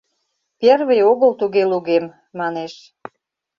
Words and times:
—Первый 0.59 0.99
огыл 1.11 1.31
туге 1.39 1.63
лугем, 1.71 2.05
манеш. 2.39 2.73